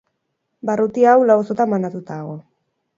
[0.69, 2.39] Barruti hau, lau auzotan banatua dago.